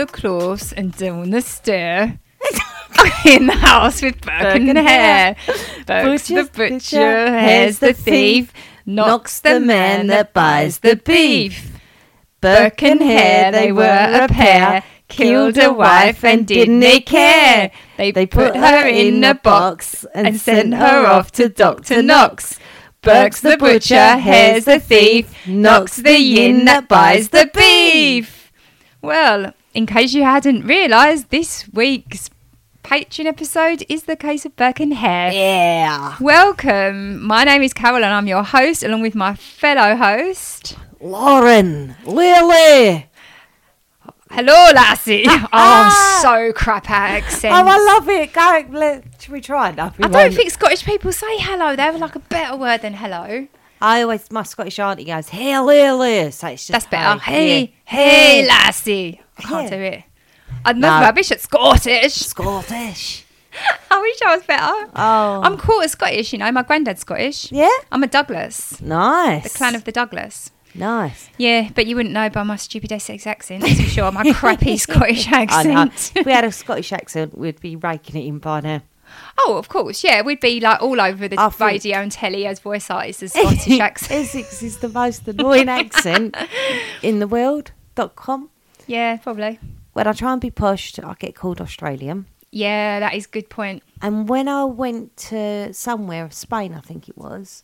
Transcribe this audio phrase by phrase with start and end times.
[0.00, 2.20] The clothes and down the stair.
[3.26, 5.36] in the house with Burke and Hare.
[5.84, 8.50] Burke's the butcher, hare's the thief,
[8.86, 11.78] Knox the man that buys the beef.
[12.40, 13.82] Burke and Hare, they were
[14.22, 17.70] a pair, killed a wife and didn't they care.
[17.98, 22.02] They, put her in a box and sent her off to Dr.
[22.02, 22.58] Knox.
[23.02, 28.50] Burke's the butcher, Hare's the thief, Knox the yin that buys the beef.
[29.02, 32.30] Well, in case you hadn't realised, this week's
[32.82, 35.32] Patreon episode is the case of Burke and Hare.
[35.32, 36.16] Yeah.
[36.20, 37.22] Welcome.
[37.22, 40.76] My name is Carol and I'm your host, along with my fellow host.
[41.00, 41.94] Lauren.
[42.04, 43.06] Lily.
[44.30, 45.24] Hello, lassie.
[45.26, 46.20] Ah, oh, I'm ah.
[46.22, 47.44] so crap at accents.
[47.44, 48.32] Oh, I love it.
[48.32, 49.72] Go, let, should we try?
[49.72, 51.76] No, we I don't think Scottish people say hello.
[51.76, 53.46] They have like a better word than hello.
[53.80, 56.30] I always, my Scottish auntie goes, hey, Lily.
[56.32, 57.18] So it's just That's better.
[57.20, 57.66] Hey, Yeah.
[57.84, 59.20] hey, lassie.
[59.38, 60.02] I can't do it.
[60.64, 60.88] I'm No.
[60.88, 62.14] not rubbish at Scottish.
[62.14, 63.24] Scottish.
[63.90, 64.90] I wish I was better.
[64.94, 65.40] Oh.
[65.42, 66.52] I'm quarter Scottish, you know.
[66.52, 67.50] My granddad's Scottish.
[67.50, 67.70] Yeah?
[67.90, 68.80] I'm a Douglas.
[68.80, 69.44] Nice.
[69.52, 70.50] The clan of the Douglas.
[70.74, 71.30] Nice.
[71.36, 74.12] Yeah, but you wouldn't know by my stupid Essex accent, that's for sure.
[74.12, 76.12] My crappy Scottish accent.
[76.14, 78.82] if we had a Scottish accent, we'd be raking it in by now.
[79.38, 80.22] Oh, of course, yeah.
[80.22, 83.32] We'd be like all over the I think- radio and telly as voice artists as
[83.32, 84.20] Scottish accent.
[84.20, 86.36] Essex is the most annoying accent
[87.02, 87.72] in the world.
[87.94, 88.50] Dot com.
[88.86, 89.58] yeah, probably.
[89.92, 92.26] When I try and be pushed, I get called Australian.
[92.52, 93.82] Yeah, that is a good point.
[94.02, 97.62] And when I went to somewhere, Spain, I think it was,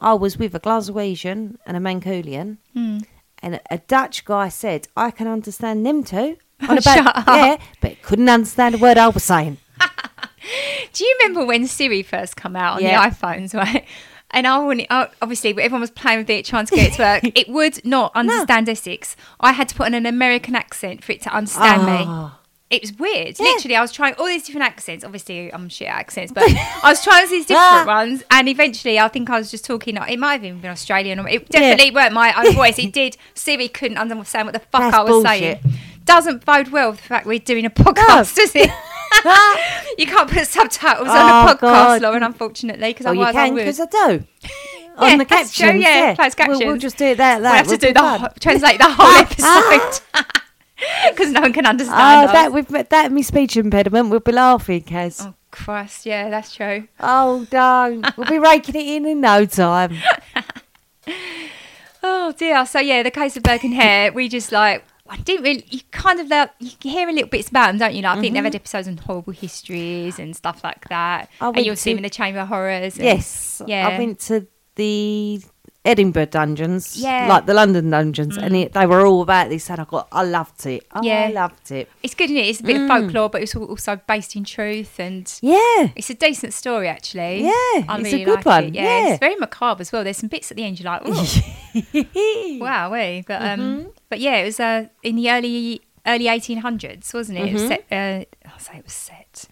[0.00, 2.98] I was with a Glaswegian and a Mancunian, Hmm.
[3.42, 6.36] and a, Dutch guy said, "I can understand them too."
[6.68, 7.24] On about.
[7.28, 9.58] Yeah, but couldn't understand a word I was saying.
[10.92, 13.08] Do you remember when Siri first come out on Yeah.
[13.08, 13.84] the iPhones, right?
[14.32, 14.88] And I wouldn't.
[14.90, 17.22] obviously, everyone was playing with it, trying to get it to work.
[17.38, 19.14] it would not understand Essex.
[19.40, 22.04] I had to put on an American accent for it to understand me.
[22.06, 22.40] Ah.
[22.68, 23.38] It was weird.
[23.38, 25.04] Literally, I was trying all these different accents.
[25.04, 26.42] Obviously, I'm shit at accents, but
[26.82, 28.24] I was trying these different ones.
[28.32, 29.96] And eventually, I think I was just talking.
[29.96, 31.20] It might have even been Australian.
[31.20, 32.76] Or it definitely weren't my own voice.
[32.80, 33.16] It did.
[33.34, 35.62] Siri couldn't understand what the fuck That's I was bullshit.
[35.62, 35.74] saying.
[36.04, 38.70] Doesn't bode well with the fact we're doing a podcast, does it?
[39.98, 42.02] you can't put subtitles on Oh, a podcast, God.
[42.02, 44.24] Lauren, unfortunately, because Oh, otherwise I can because I do.
[44.98, 46.14] Yeah, On the that's captions, true, yeah, yeah.
[46.14, 47.42] closed We'll, we'll just do it that.
[47.42, 50.42] We'll have to We'll do the translate the whole ah, episode ah.
[51.10, 52.00] because no one can understand.
[52.00, 52.32] Oh, us.
[52.32, 55.22] that with that my speech impediment, we'll be laughing, Kaz.
[55.22, 56.88] Oh Christ, yeah, that's true.
[56.98, 58.06] Oh, don't.
[58.16, 59.98] we'll be raking it in in no time.
[62.02, 62.64] Oh dear.
[62.64, 65.64] So yeah, the case of Hare, we just like I didn't really.
[65.68, 68.02] You kind of like you hear a little bits about them, don't you?
[68.02, 71.28] Like, I think they've had episodes on horrible histories and stuff like that.
[71.40, 72.96] I and you'll see them in the Chamber of Horrors.
[72.96, 73.62] and- Yes.
[73.66, 73.88] Yeah.
[73.88, 75.40] I went to the
[75.84, 77.28] Edinburgh dungeons, Yeah.
[77.28, 80.24] like the London dungeons, and it, they were all about this, and I got, I
[80.24, 80.84] loved it.
[80.92, 81.26] Oh, Yeah.
[81.28, 81.88] I loved it.
[82.02, 82.48] It's good, isn't it?
[82.48, 82.82] It's a bit Mm.
[82.82, 85.90] of folklore, but it's also based in truth, and Yeah.
[85.94, 87.44] it's a decent story actually.
[87.44, 87.50] Yeah,
[87.88, 88.74] I it's a good like one, It.
[88.74, 89.08] Yeah, yeah.
[89.10, 90.02] it's very macabre as well.
[90.02, 93.22] There's some bits at the end you're like, oh, wow, we.
[93.26, 93.88] But um, Mm-hmm.
[94.08, 97.48] But yeah, it was uh in the early early 1800s, wasn't it?
[97.48, 97.68] It was Mm-hmm.
[97.68, 97.84] set.
[97.90, 99.44] Uh, I'll say it was set.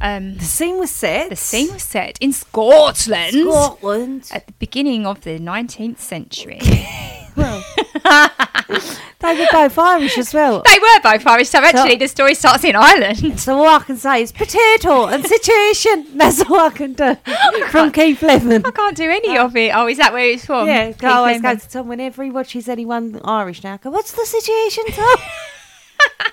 [0.00, 1.28] Um, The scene was set.
[1.30, 4.28] the scene was set in Scotland Scotland.
[4.32, 6.60] at the beginning of the 19th century.
[7.94, 10.62] They were both Irish as well.
[10.66, 13.38] They were both Irish, so actually the story starts in Ireland.
[13.40, 16.06] So all I can say is potato and situation.
[16.16, 17.14] That's all I can do
[17.70, 18.62] from Keith Lemon.
[18.64, 19.72] I can't do any of it.
[19.74, 20.66] Oh, is that where it's from?
[20.66, 21.60] Yeah, Keith I always go Lemon.
[21.60, 23.74] to Tom whenever he watches anyone Irish now.
[23.74, 25.18] I go, what's the situation, Tom?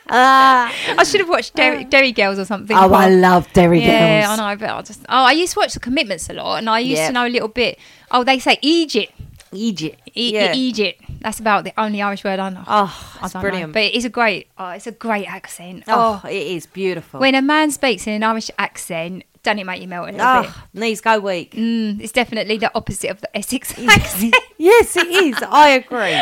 [0.10, 0.74] Ah.
[0.98, 2.76] I should have watched Derry, Derry Girls or something.
[2.76, 3.88] oh, I love Derry Yeah,
[4.26, 4.38] Girls.
[4.40, 6.56] Yeah, I know, but I just oh, I used to watch the Commitments a lot,
[6.58, 7.08] and I used Yeah.
[7.08, 7.78] to know a little bit.
[8.10, 9.14] Oh, they say Egypt,
[9.52, 10.02] Egypt.
[10.16, 10.54] e- yeah.
[10.56, 11.04] Egypt.
[11.22, 12.64] That's about the only Irish word I know.
[12.68, 13.70] Oh, I it's brilliant.
[13.70, 15.84] know, but it's a great, oh, it's a great accent.
[15.88, 17.20] oh, Oh, it is beautiful.
[17.20, 20.42] when a man speaks in an Irish accent, doesn't it make you melt a little
[20.44, 20.52] bit?
[20.54, 21.52] oh, knees go weak.
[21.56, 24.36] Mm, it's definitely the opposite of the Essex accent.
[24.58, 25.38] yes, it is.
[25.48, 26.22] I agree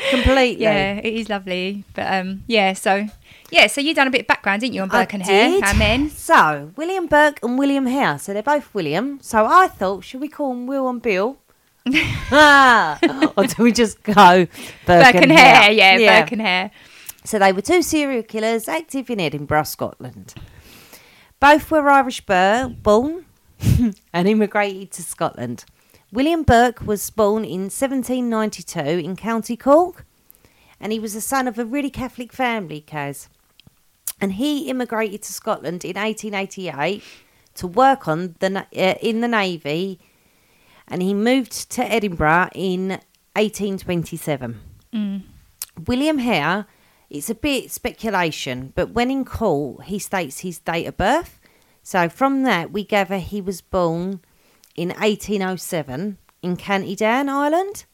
[0.10, 0.62] completely.
[0.64, 1.84] yeah, it is lovely.
[1.94, 3.06] But um, yeah, so
[3.50, 5.50] yeah, so you done a bit of background, didn't you, on I Burke and Hare,
[5.50, 5.62] did.
[5.64, 6.10] our men?
[6.10, 8.18] So, William Burke and William Hare.
[8.18, 9.20] So, they're both William.
[9.22, 11.36] So, I thought, should we call them Will and Bill?
[12.32, 14.46] Ah, or do we just go Burke,
[14.86, 16.70] Burke and Hare, yeah, Burke and Hare.
[17.24, 20.34] So, they were two serial killers active in Edinburgh, Scotland.
[21.40, 23.26] Both were Irish born
[24.12, 25.64] and immigrated to Scotland.
[26.12, 30.06] William Burke was born in 1792 in County Cork,
[30.80, 33.28] and he was the son of a really Catholic family, Kaz.
[34.20, 37.02] And he immigrated to Scotland in 1888
[37.56, 39.98] to work on the uh, in the navy,
[40.88, 43.00] and he moved to Edinburgh in
[43.34, 44.60] 1827.
[45.86, 46.66] William Hare,
[47.10, 51.38] it's a bit speculation, but when in court, he states his date of birth.
[51.82, 54.20] So from that, we gather he was born
[54.74, 57.84] in 1807 in County Down, Ireland.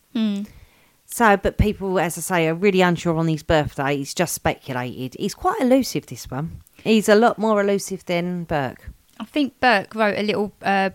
[1.04, 3.96] So, but people, as I say, are really unsure on his birthday.
[3.98, 5.14] He's just speculated.
[5.20, 6.62] He's quite elusive, this one.
[6.82, 8.88] He's a lot more elusive than Burke.
[9.20, 10.90] I think Burke wrote a little uh,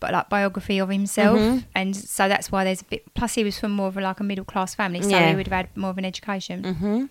[0.00, 1.58] like biography of himself, Mm-hmm.
[1.74, 3.14] and so that's why there's a bit.
[3.14, 5.30] Plus, he was from more of a, like a middle class family, so Yeah.
[5.30, 7.08] he would have had more of an education.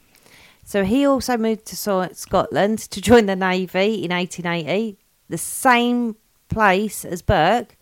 [0.65, 4.97] So he also moved to So- Scotland to join the Navy in 1880,
[5.29, 6.15] the same
[6.47, 7.75] place as Burke.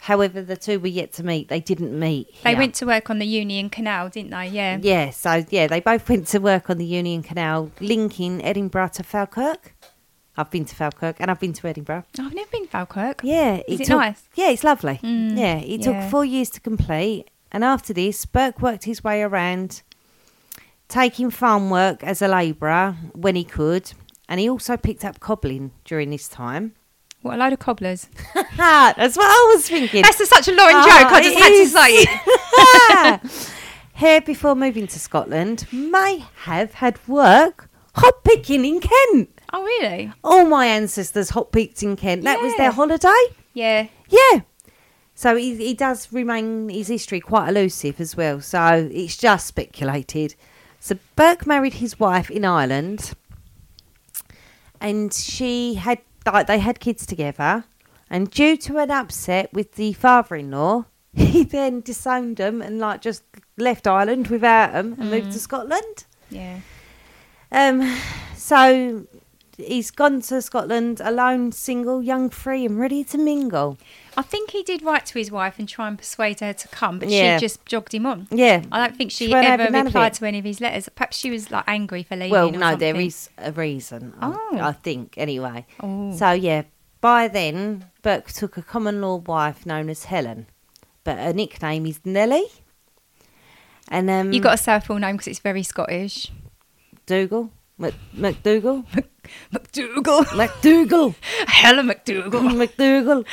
[0.00, 1.48] However, the two were yet to meet.
[1.48, 2.28] They didn't meet.
[2.44, 4.48] They went to work on the Union Canal, didn't they?
[4.48, 4.78] Yeah.
[4.80, 9.02] Yeah, so yeah, they both went to work on the Union Canal, linking Edinburgh to
[9.02, 9.74] Falkirk.
[10.36, 12.04] I've been to Falkirk and I've been to Edinburgh.
[12.20, 13.20] Oh, I've never been to Falkirk.
[13.24, 14.20] Yeah, Is it took- nice?
[14.20, 15.00] Mm, Yeah, it's lovely.
[15.02, 16.00] yeah, it yeah.
[16.02, 19.82] took four years to complete, and after this, Burke worked his way around,
[20.88, 23.92] taking farm work as a labourer when he could,
[24.28, 26.74] and he also picked up cobbling during this time.
[27.22, 28.08] What a load of cobblers.
[28.58, 30.02] Ah, That's what I was thinking.
[30.02, 31.12] That's a, such a Lauren Ah, joke.
[31.12, 33.56] I just had to say it.
[33.94, 39.30] Here, before moving to Scotland, may have had work hop picking in Kent.
[39.56, 40.12] Oh, really?
[40.22, 42.24] All my ancestors hot picked in Kent.
[42.24, 43.22] That was their holiday.
[43.54, 43.86] Yeah.
[44.06, 44.40] Yeah.
[45.14, 48.42] So he, he does remain his history quite elusive as well.
[48.42, 50.34] So it's just speculated.
[50.78, 53.14] So Burke married his wife in Ireland,
[54.78, 57.64] and she had like they had kids together.
[58.10, 63.22] And due to an upset with the father-in-law, he then disowned them and like just
[63.56, 66.04] left Ireland without them and moved to Scotland.
[66.28, 66.60] Yeah.
[67.50, 67.98] Um,
[68.36, 69.06] so
[69.56, 73.78] he's gone to Scotland alone, single, young, free, and ready to mingle.
[74.16, 76.98] I think he did write to his wife and try and persuade her to come,
[76.98, 77.36] but Yeah.
[77.36, 78.28] she just jogged him on.
[78.30, 78.62] Yeah.
[78.72, 80.88] I don't think she, She ever having none of replied to any of his letters.
[80.94, 82.30] Perhaps she was like angry for leaving.
[82.32, 83.06] Well, no, there something.
[83.06, 84.14] is a reason.
[84.20, 84.58] I- Oh.
[84.60, 85.66] I think anyway.
[85.80, 86.14] Oh.
[86.16, 86.62] So yeah,
[87.00, 90.46] by then Burke took a common law wife known as Helen,
[91.04, 92.48] but her nickname is Nellie.
[93.88, 96.32] And um, You got to say her full name because it's very Scottish.
[97.06, 98.86] Dougal, Mc, McDougal,
[99.52, 100.24] McDougal.
[100.40, 101.14] McDougal,
[101.46, 102.30] Helen McDougal.
[102.66, 103.26] McDougal.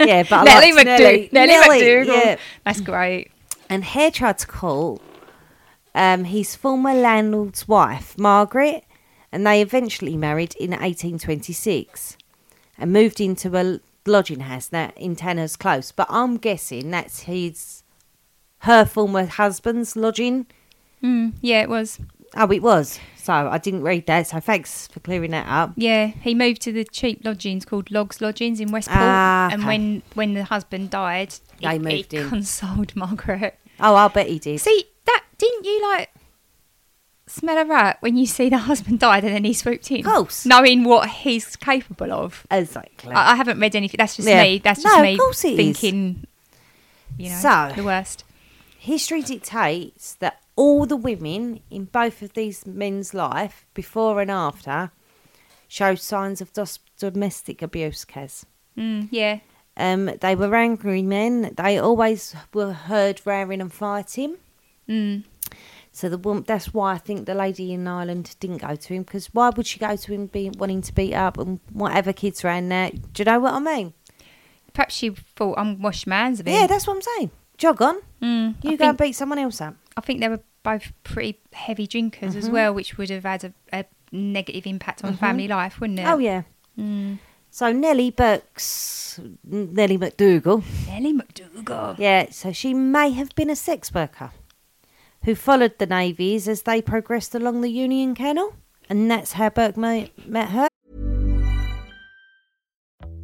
[0.00, 1.32] Yeah, but I Nellie McDougal.
[1.32, 2.06] Nellie, Nellie, McDougal.
[2.06, 2.36] Yeah.
[2.64, 3.30] That's great.
[3.68, 5.00] And Hare tried to call
[5.94, 8.84] um, his former landlord's wife, Margaret,
[9.30, 12.16] and they eventually married in 1826
[12.76, 15.92] and moved into a lodging house now in Tanner's Close.
[15.92, 17.84] But I'm guessing that's his,
[18.58, 20.46] her former husband's lodging.
[21.02, 22.00] Mm, yeah, it was.
[22.36, 22.98] Oh, it was.
[23.24, 24.26] So I didn't read that.
[24.26, 25.72] So thanks for clearing that up.
[25.76, 28.98] Yeah, he moved to the cheap lodgings called Logs Lodgings in Westport.
[29.00, 32.28] Ah, And when, when the husband died, They it, moved it in.
[32.28, 33.58] consoled Margaret.
[33.80, 34.60] Oh, I'll bet he did.
[34.60, 36.10] See, that didn't you like
[37.26, 40.00] smell a rat when you see the husband died and then he swooped in?
[40.00, 40.44] Of course.
[40.44, 42.46] Knowing what he's capable of.
[42.50, 43.10] exactly.
[43.12, 43.96] I, I haven't read anything.
[43.98, 44.42] That's just Yeah.
[44.42, 44.58] me.
[44.58, 45.56] That's just No, me course it is.
[45.56, 46.26] thinking,
[47.16, 48.24] you know, So- the worst.
[48.78, 54.90] History dictates that all the women in both of these men's life, before and after,
[55.68, 58.44] showed signs of dos- domestic abuse, Kaz.
[58.78, 59.40] Mm, yeah.
[59.76, 61.52] Um, they were angry men.
[61.56, 64.36] They always were heard roaring and fighting.
[64.88, 65.24] Mm.
[65.90, 69.02] So the woman, that's why I think the lady in Ireland didn't go to him
[69.02, 72.44] because why would she go to him being wanting to beat up and whatever kids
[72.44, 72.90] around there?
[72.90, 73.94] Do you know what I mean?
[74.72, 76.54] Perhaps she thought I'm wash my hands of him.
[76.54, 77.30] Yeah, that's what I'm saying.
[77.58, 78.00] Jog on.
[78.20, 79.76] Mm, You I go and beat someone else up.
[79.96, 82.38] I think they were both pretty heavy drinkers Mm-hmm.
[82.38, 86.06] as well, which would have had a, a negative impact on family life, wouldn't it?
[86.06, 86.42] Oh yeah.
[86.78, 87.18] Mm.
[87.50, 91.98] So Nellie Burks, Nellie McDougal, Nellie McDougal.
[91.98, 92.26] yeah.
[92.30, 94.32] So she may have been a sex worker
[95.24, 98.54] who followed the navies as they progressed along the Union Canal,
[98.90, 100.66] and that's how Burke ma- met her.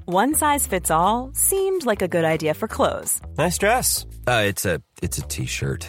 [0.06, 4.06] One size fits all seemed like a good idea for clothes Nice dress.
[4.26, 5.88] Uh, it's a it's a t-shirt.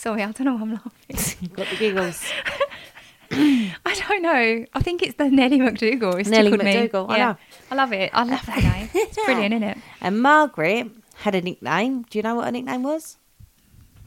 [0.00, 1.50] Sorry, I don't know why I'm laughing.
[1.52, 2.24] Got the giggles.
[3.30, 4.64] I don't know.
[4.72, 6.18] I think it's the Nellie McDougal.
[6.18, 6.64] It's Nellie tickled
[7.10, 7.14] me.
[7.14, 7.26] I Yeah.
[7.32, 7.36] know.
[7.70, 8.10] I love it.
[8.14, 8.88] I love that name.
[8.94, 9.78] It's brilliant, isn't it?
[10.00, 12.04] And Margaret had a nickname.
[12.08, 13.18] Do you know what her nickname was?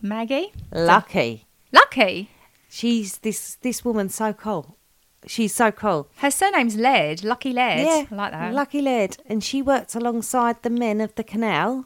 [0.01, 0.51] Maggie?
[0.71, 1.45] Lucky.
[1.71, 2.31] Lucky?
[2.69, 4.75] She's this this woman's so cool.
[5.27, 6.09] She's so cool.
[6.17, 7.23] Her surname's Laird.
[7.23, 7.85] Lucky Laird.
[7.85, 8.51] Yeah, I like that.
[8.55, 9.17] Lucky Laird.
[9.27, 11.85] And she worked alongside the men of the canal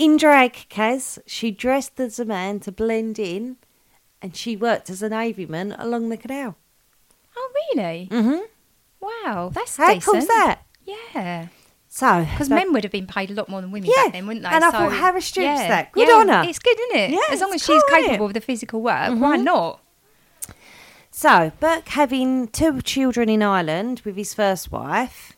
[0.00, 1.18] in drag, Kaz.
[1.26, 3.56] She dressed as a man to blend in,
[4.22, 6.56] and she worked as a navyman along the canal.
[7.36, 8.08] oh, really?
[8.10, 8.40] Mm-hmm.
[9.00, 10.04] Wow, that's How decent.
[10.04, 10.60] cool's that?
[10.84, 11.48] Yeah.
[11.88, 14.26] So, Because men would have been paid a lot more than women Yeah, back then,
[14.26, 14.50] wouldn't they?
[14.50, 15.68] and I thought, how restricts yeah.
[15.68, 15.92] that?
[15.92, 16.14] Good yeah.
[16.14, 16.42] on her.
[16.48, 17.10] It's good, isn't it?
[17.10, 19.42] Yeah, as long as she's cool, capable of the physical work, why Mhm.
[19.42, 19.80] not?
[21.10, 25.32] So, Burke having two children in Ireland with his first wife,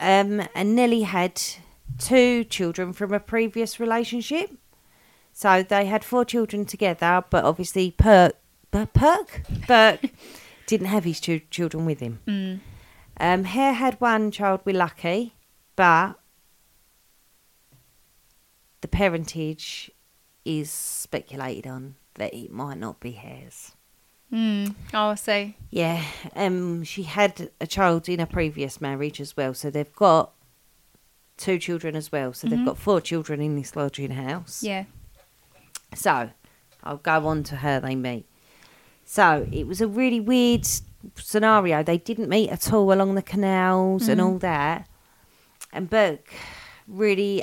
[0.00, 1.40] um, and Nellie had
[1.98, 4.50] two children from a previous relationship.
[5.32, 8.36] So they had four children together, but obviously Perk,
[8.70, 10.10] Perk, Burke
[10.66, 12.20] didn't have his two children with him.
[12.26, 12.60] Mm.
[13.18, 15.34] Um, Hare had one child with Lucky,
[15.76, 16.14] but
[18.80, 19.90] the parentage
[20.44, 23.72] is speculated on that it might not be Hare's.
[24.32, 24.74] Mm.
[24.92, 25.56] Oh, I see.
[25.70, 26.02] Yeah,
[26.34, 30.32] um, she had a child in a previous marriage as well, so they've got
[31.36, 32.32] two children as well.
[32.32, 32.50] So Mhm.
[32.50, 34.62] they've got four children in this lodging house.
[34.62, 34.84] Yeah.
[35.94, 36.30] So
[36.82, 38.26] I'll go on to her they meet.
[39.04, 40.66] So it was a really weird
[41.16, 41.82] scenario.
[41.82, 44.24] They didn't meet at all along the canals and Mhm.
[44.24, 44.88] all that.
[45.72, 46.32] And Burke
[46.86, 47.42] really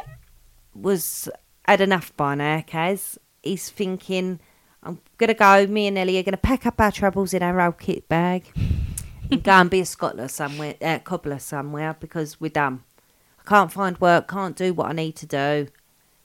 [0.73, 1.29] was
[1.67, 3.17] had enough by now, Kaz.
[3.43, 4.39] He's thinking,
[4.83, 7.77] I'm gonna go, me and Ellie are gonna pack up our troubles in our old
[7.79, 8.51] kit bag
[9.29, 12.83] and go and be a scholar somewhere uh, cobbler somewhere because we're done.
[13.45, 15.67] I can't find work, can't do what I need to do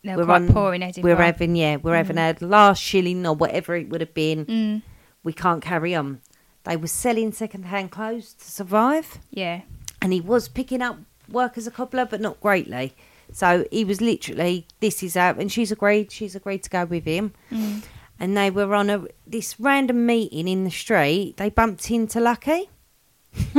[0.04, 1.14] They're quite poor in Edinburgh.
[1.16, 4.46] we're having yeah, we're having our last shilling or whatever it would have been.
[4.46, 4.82] Mm.
[5.24, 6.20] We can't carry on.
[6.64, 9.62] They were selling second hand clothes to survive, Yeah.
[10.02, 12.94] and he was picking up work as a cobbler, but not greatly.
[13.32, 16.12] So he was literally, this is out, and she's agreed.
[16.12, 17.82] She's agreed to go with him, Mm.
[18.20, 21.34] and they were on a this random meeting in the street.
[21.36, 22.68] They bumped into Lucky.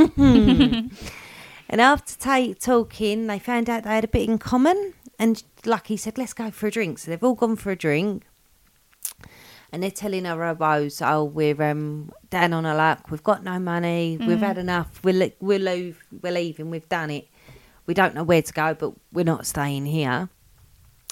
[1.68, 4.94] And after ta- talking, they found out they had a bit in common.
[5.18, 6.98] And Lucky said, let's go for a drink.
[6.98, 8.24] So they've all gone for a drink.
[9.70, 13.10] And they're telling her woes, oh, we're um, down on our luck.
[13.10, 14.16] We've got no money.
[14.18, 14.46] We've Mm.
[14.46, 15.00] had enough.
[15.04, 16.70] We're, li- we're, leave- we're leaving.
[16.70, 17.28] We've done it.
[17.84, 20.30] We don't know where to go, but we're not staying here.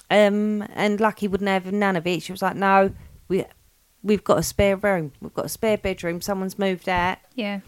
[0.09, 2.23] Um, and Lucky wouldn't have none of it.
[2.23, 2.91] She was like, no,
[3.27, 3.45] we,
[4.01, 5.11] we've got a spare room.
[5.21, 6.21] We've got a spare bedroom.
[6.21, 7.17] Someone's moved out.
[7.35, 7.59] Yeah.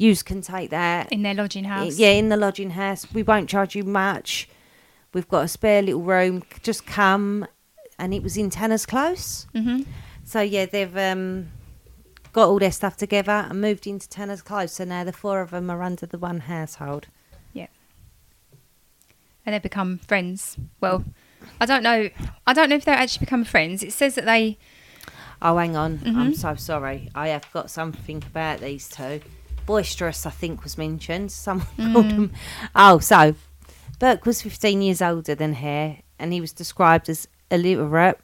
[0.00, 1.12] Yous can take that.
[1.12, 1.98] In their lodging house.
[1.98, 3.06] Yeah, in the lodging house.
[3.12, 4.48] We won't charge you much.
[5.12, 6.42] We've got a spare little room.
[6.62, 7.46] Just come.
[7.98, 9.46] And it was in Tanner's Close.
[9.54, 9.84] Mhm.
[10.24, 11.48] So yeah, they've um,
[12.32, 14.72] got all their stuff together and moved into Tanner's Close.
[14.72, 17.08] So now the four of them are under the one household.
[17.52, 17.66] Yeah.
[19.44, 20.56] And they've become friends.
[20.80, 21.04] Well,
[21.60, 22.08] I don't know.
[22.46, 23.82] I don't know if they're actually become friends.
[23.82, 24.56] It says that they.
[25.42, 26.00] Oh, hang on.
[26.06, 26.36] I'm Mhm.
[26.36, 27.10] so sorry.
[27.14, 29.20] I have got something about these two.
[29.70, 31.30] Boisterous, I think, was mentioned.
[31.46, 32.16] Someone called Mm.
[32.16, 32.32] them.
[32.74, 33.34] Oh, so
[34.00, 38.18] Burke was 15 years older than Hare, and he was described as illiterate.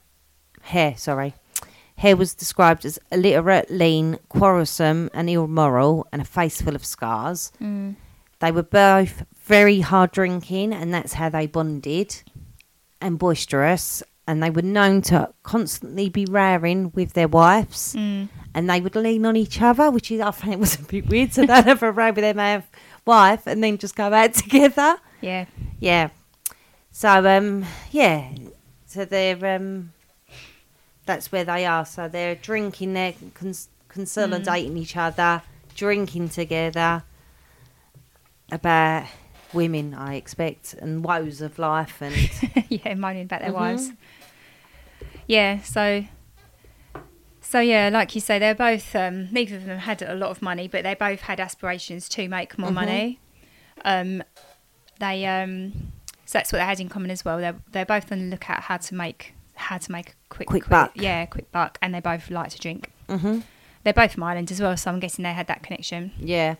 [0.63, 1.33] Hare, sorry.
[1.97, 7.51] Hare was described as illiterate, lean, quarrelsome, and immoral, and a face full of scars.
[7.61, 7.95] Mm.
[8.39, 12.21] They were both very hard drinking, and that's how they bonded,
[13.01, 14.03] and boisterous.
[14.27, 18.27] And they were known to constantly be raring with their wives, Mm.
[18.53, 21.07] and they would lean on each other, which is, I find it was a bit
[21.07, 21.33] weird.
[21.33, 22.61] So they'd have a row with their ma-
[23.05, 24.97] wife, and then just go out together.
[25.21, 25.45] Yeah.
[25.79, 26.09] Yeah.
[26.91, 28.29] So um, yeah.
[28.85, 29.93] So they're um,
[31.05, 31.85] that's where they are.
[31.85, 35.41] So they're drinking, they're cons- consolidating each other,
[35.73, 37.03] drinking together
[38.51, 39.05] about
[39.53, 42.13] women, I expect, and woes of life, and
[42.69, 43.55] yeah, moaning about their Mhm.
[43.55, 43.91] wives.
[45.27, 46.05] Yeah, so
[47.41, 50.41] so yeah, like you say, they're both um, neither of them had a lot of
[50.41, 52.73] money, but they both had aspirations to make more Mhm.
[52.73, 53.19] money.
[53.85, 54.23] Um,
[54.99, 55.91] they um,
[56.25, 57.37] so that's what they had in common as well.
[57.39, 60.63] They're they're both on the lookout how to make how to make a quick Quick
[60.63, 60.91] quick- buck.
[60.95, 62.91] Yeah, quick buck, and they both like to drink.
[63.09, 63.43] Mhm.
[63.83, 66.11] They're both from Ireland as well, so I'm guessing they had that connection.
[66.19, 66.55] yeah.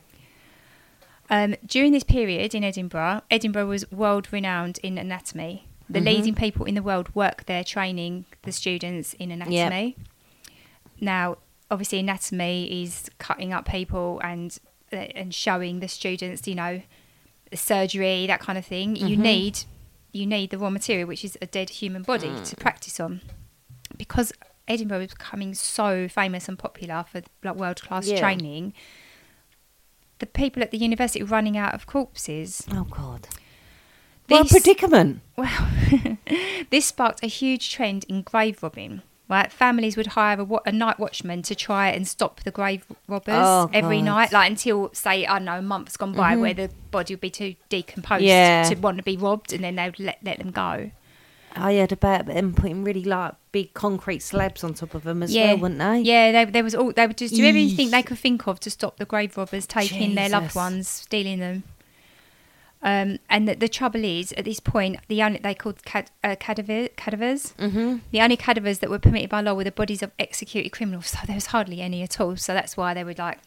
[1.30, 5.68] Um, during this period in Edinburgh, Edinburgh was world renowned in anatomy.
[5.90, 6.06] The Mhm.
[6.06, 9.96] leading people in the world work there training the students in anatomy.
[11.00, 11.38] Now,
[11.72, 14.58] obviously, anatomy is cutting up people and
[14.94, 16.82] uh, and showing the students, you know,
[17.54, 18.96] surgery, that kind of thing.
[18.96, 19.22] You Mhm.
[19.22, 19.60] need
[20.14, 23.22] you need the raw material, which is a dead human body, to practice on.
[23.98, 24.32] Because
[24.68, 28.20] Edinburgh is becoming so famous and popular for like world class Yeah.
[28.20, 28.74] training,
[30.20, 32.66] the people at the university running out of corpses.
[32.72, 33.28] Oh God.
[34.28, 35.22] What a predicament.
[35.36, 35.68] Well,
[36.70, 39.02] this sparked a huge trend in grave robbing.
[39.30, 42.86] Right, families would hire a, wa- a night watchman to try and stop the grave
[43.10, 44.06] robbers Oh, every God.
[44.06, 46.40] night, like until say I don't know a month's gone by Mhm.
[46.40, 48.64] where the body would be too decomposed Yeah.
[48.70, 50.92] to want to be robbed, and then they would let let them go.
[51.58, 55.36] I heard about them putting really like big concrete slabs on top of them as
[55.36, 56.00] well, wouldn't they?
[56.02, 58.70] Yeah, they, there was all they would just do everything they could think of to
[58.70, 61.64] stop the grave robbers taking their loved ones, stealing them.
[62.90, 66.38] Um, and the, the trouble is, at this point, the only they called cad, uh,
[66.40, 67.54] cadaver, cadavers.
[67.60, 68.00] Mhm.
[68.12, 71.08] The only cadavers that were permitted by law were the bodies of executed criminals.
[71.08, 72.38] So there was hardly any at all.
[72.38, 73.40] So that's why they would like.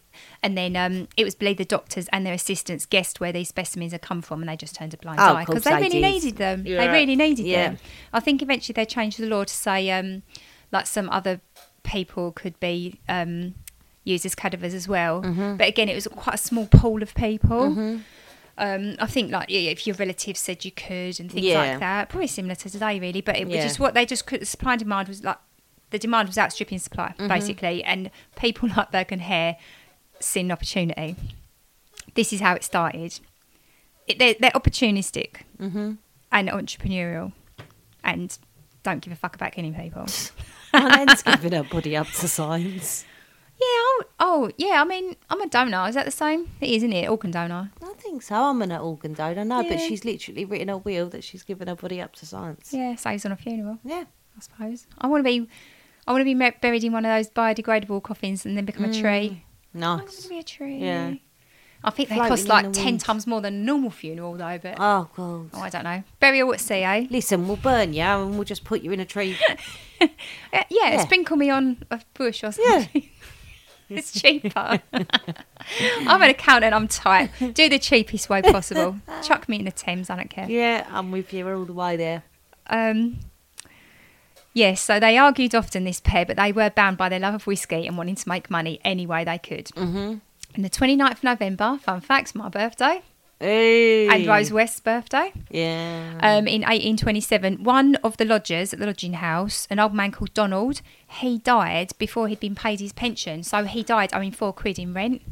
[0.42, 3.92] And then um, it was believed the doctors and their assistants guessed where these specimens
[3.92, 6.00] had come from, and they just turned a blind Oh, eye because they they really
[6.00, 6.03] did.
[6.12, 6.64] needed them.
[6.64, 7.68] They really needed Yeah.
[7.68, 7.79] them.
[8.12, 10.22] I think eventually they changed the law to say um,
[10.70, 11.40] like some other
[11.83, 13.55] people could be um,
[14.05, 15.22] used as cadavers as well.
[15.22, 15.57] Mhm.
[15.57, 17.70] But again, it was quite a small pool of people.
[17.70, 18.00] Mhm.
[18.61, 21.59] Um, I think like if your relatives said you could and things Yeah.
[21.61, 23.23] like that, probably similar to today, really.
[23.23, 23.62] But it was Yeah.
[23.64, 24.46] just what they just could.
[24.46, 25.38] Supply and demand was like
[25.90, 27.29] the demand was outstripping supply, Mhm.
[27.29, 29.57] basically, and people like Burke and Hare
[30.20, 31.16] seen an opportunity.
[32.14, 33.18] This is how it started.
[34.07, 35.96] It, they're, they're opportunistic Mhm.
[36.31, 37.33] and entrepreneurial,
[38.05, 38.37] and
[38.83, 40.07] don't give a fuck about killing people.
[40.75, 43.05] My nan's giving her body up to science.
[43.61, 43.66] Yeah.
[43.66, 44.81] Oh, oh, yeah.
[44.81, 45.87] I mean, I'm a donor.
[45.88, 46.51] Is that the same?
[46.61, 47.09] It is, isn't it?
[47.11, 47.70] Organ donor.
[47.83, 48.35] I think so.
[48.35, 49.44] I'm an organ donor.
[49.44, 52.73] No, but she's literally written a will that she's given her body up to science.
[52.73, 53.79] Yeah, saves on a funeral.
[53.85, 54.05] Yeah.
[54.37, 54.87] I suppose.
[54.99, 55.49] I want to be.
[56.07, 58.85] I want to be ma- buried in one of those biodegradable coffins and then become
[58.87, 59.44] a tree.
[59.75, 60.23] I want Nice.
[60.23, 60.79] to be a tree.
[60.79, 61.14] Yeah.
[61.85, 63.01] I think they Floating cost in like the ten wind.
[63.01, 64.59] times more than a normal funeral, though.
[64.62, 65.51] But Oh God.
[65.55, 66.03] oh, I don't know.
[66.18, 67.07] Burial at sea, eh?
[67.11, 69.37] Listen, we'll burn you and we'll just put you in a tree.
[70.03, 70.07] Uh,
[70.70, 71.05] yeah, Yeah.
[71.05, 73.11] sprinkle me on a bush or something.
[73.98, 74.81] it's cheaper.
[74.92, 76.74] I'm an accountant.
[76.74, 77.31] I'm tight.
[77.38, 78.96] Do the cheapest way possible.
[79.22, 80.11] Chuck me in the Thames.
[80.11, 80.48] I don't care.
[80.48, 82.22] yeah, I'm with you all the way there.
[82.68, 83.18] Um,
[84.55, 87.46] yes, so they argued often, this pair, but they were bound by their love of
[87.46, 89.66] whiskey and wanting to make money any way they could.
[89.66, 90.18] Mm-hmm.
[90.55, 93.03] And the 29th of November, fun facts, my birthday,
[93.40, 94.07] Hey.
[94.09, 96.18] and Rose West's birthday, Yeah.
[96.22, 100.35] um, in 1827, one of the lodgers at the lodging house, an old man called
[100.35, 103.42] Donald, he died before he'd been paid his pension.
[103.42, 105.22] So he died owing four quid in rent.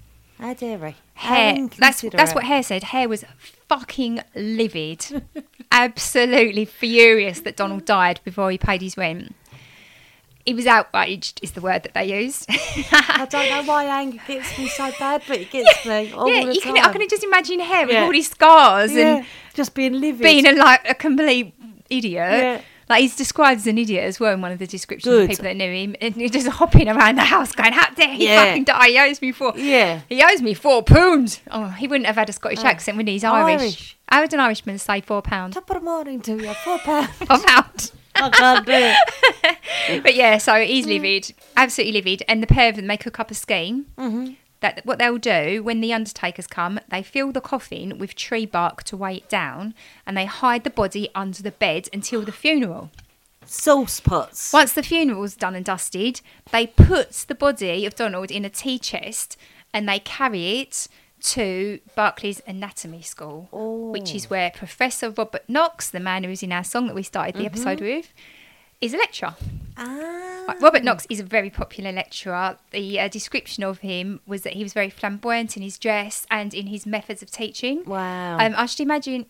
[0.40, 0.94] How dare?
[1.14, 2.84] Hare, that's that's what Hare said.
[2.84, 3.24] Hare was
[3.68, 5.22] fucking livid,
[5.72, 9.34] absolutely furious that Donald died before he paid his rent.
[10.46, 12.46] He was outraged, is the word that they used.
[12.50, 16.44] I don't know why anger gets me so bad, but it gets me all yeah,
[16.46, 16.74] the you time.
[16.76, 20.22] can, I can just imagine him with all these scars Yeah, and just being livid.
[20.22, 21.54] being a, like a complete
[21.90, 22.14] idiot.
[22.32, 22.60] Yeah.
[22.88, 25.24] Like he's described as an idiot as well in one of the descriptions Good.
[25.24, 28.08] of people that knew him, and he's just hopping around the house going, "How dare
[28.14, 28.44] he Yeah.
[28.46, 28.88] fucking die?
[28.88, 29.52] He owes me four.
[29.56, 30.00] Yeah.
[30.08, 31.40] he owes me four pounds.
[31.50, 32.66] Oh, he wouldn't have had a Scottish Oh.
[32.66, 33.06] accent, when?
[33.06, 33.60] He's Irish.
[33.60, 33.96] Irish.
[34.08, 35.52] How would an Irishman say four pounds?
[35.54, 37.08] Top of the morning to you, four pounds.
[37.26, 37.92] Four pounds.
[38.22, 40.02] I can't do it.
[40.02, 40.88] but yeah, so he's Mm.
[40.88, 43.86] livid, absolutely livid, and the pair of them they cook up a scheme.
[43.96, 44.36] Mhm.
[44.60, 48.82] That what they'll do when the undertakers come, they fill the coffin with tree bark
[48.84, 49.72] to weigh it down,
[50.04, 52.90] and they hide the body under the bed until the funeral.
[53.46, 54.52] Sauce pots.
[54.52, 58.78] Once the funeral's done and dusted, they put the body of Donald in a tea
[58.78, 59.36] chest
[59.72, 60.86] and they carry it
[61.20, 63.48] to Barclay's Anatomy School,
[63.92, 67.02] which is where Professor Robert Knox, the man who is in our song that we
[67.02, 68.12] started the episode with,
[68.80, 69.34] is a lecturer.
[69.76, 72.56] Right, Robert Knox is a very popular lecturer.
[72.70, 76.54] The uh, description of him was that he was very flamboyant in his dress and
[76.54, 77.84] in his methods of teaching.
[77.84, 78.38] Wow.
[78.38, 79.26] Um, I should imagine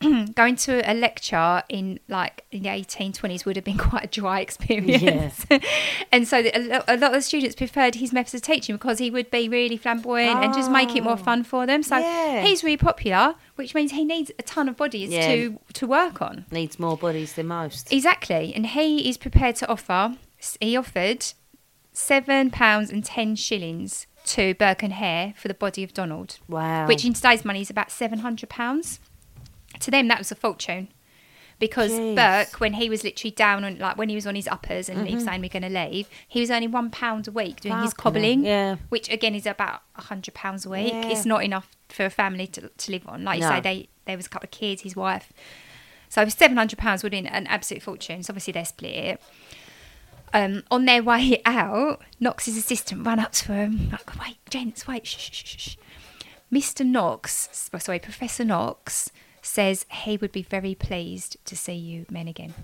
[0.34, 4.40] going to a lecture in like in the 1820s would have been quite a dry
[4.40, 5.46] experience.
[6.12, 8.98] and so a, lo- a lot of the students preferred his methods of teaching because
[8.98, 11.16] he would be really flamboyant and just make it more ah.
[11.16, 11.82] fun for them.
[11.82, 12.00] So Oh.
[12.00, 12.42] Yeah.
[12.42, 15.26] he's really popular, which means he needs a ton of bodies Yeah.
[15.28, 16.44] to to work on.
[16.50, 17.92] Needs more bodies than most.
[17.92, 20.16] Exactly, and he is prepared to offer.
[20.60, 21.24] He offered
[21.92, 26.38] seven pounds and ten shillings to Burke and Hare for the body of Donald.
[26.48, 26.86] Wow.
[26.86, 29.00] Which in today's money is about seven hundred pounds.
[29.80, 30.88] To them, that was a fortune,
[31.58, 32.14] because Jeez.
[32.16, 35.06] Burke, when he was literally down on like when he was on his uppers and
[35.06, 35.26] he was Mhm.
[35.28, 38.44] saying we're going to leave, he was earning one pound a week doing his cobbling.
[38.44, 38.76] yeah.
[38.88, 40.92] Which again is about a hundred pounds a week.
[40.92, 41.08] Yeah.
[41.08, 43.24] It's not enough for a family to, to live on.
[43.24, 43.50] Like you No.
[43.50, 45.32] say, they there was a couple of kids, his wife.
[46.08, 48.22] So seven hundred pounds would have been an absolute fortune.
[48.22, 49.22] So obviously they split it.
[50.32, 55.06] Um, on their way out, Knox's assistant ran up to him like, "Wait, gents, wait,
[55.06, 55.76] shh, shh, shh, shh."
[56.52, 56.86] Mr.
[56.86, 59.10] Knox, sorry, Professor Knox
[59.44, 62.54] says he would be very pleased to see you men again,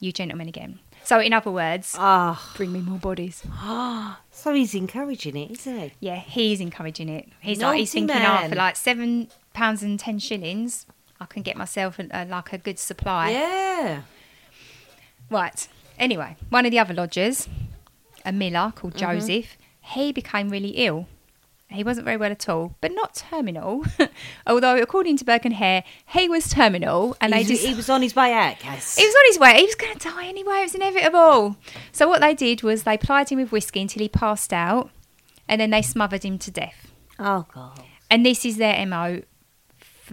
[0.00, 0.78] you gentlemen again.
[1.04, 2.52] So in other words, Ah.
[2.56, 3.42] bring me more bodies.
[4.30, 5.92] so he's encouraging it, isn't he?
[6.00, 7.28] Yeah, he's encouraging it.
[7.40, 10.86] He's like he's thinking, oh, for like seven pounds and ten shillings,
[11.20, 13.30] I can get myself a, a, like a good supply.
[13.30, 14.02] Yeah.
[15.30, 15.68] Right.
[15.98, 17.48] Anyway, one of the other lodgers,
[18.24, 18.98] a miller called Mhm.
[18.98, 21.06] Joseph, he became really ill.
[21.70, 23.84] He wasn't very well at all, but not terminal.
[24.46, 27.90] Although, according to Burke and Hare, he was terminal, and he, they just he was
[27.90, 28.96] on his way out, Kaz.
[28.98, 29.60] he was on his way.
[29.60, 30.60] He was going to die anyway.
[30.60, 31.56] It was inevitable.
[31.92, 34.90] So what they did was they plied him with whiskey until he passed out,
[35.46, 36.90] and then they smothered him to death.
[37.18, 37.82] Oh, God.
[38.10, 39.20] And this is their mo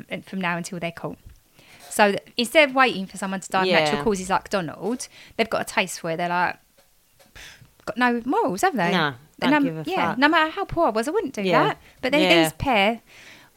[0.09, 1.17] f- from now until they're caught.
[1.89, 3.79] So instead of waiting for someone to die of Yeah.
[3.85, 6.17] natural causes like Donald, they've got a taste for it.
[6.17, 6.57] They're like,
[7.85, 8.91] got no morals, have they?
[8.91, 10.17] No, no- give a yeah, fuck.
[10.17, 11.63] no matter how poor I was, I wouldn't do Yeah.
[11.63, 11.77] that.
[12.01, 12.43] But then Yeah.
[12.43, 13.01] these pair,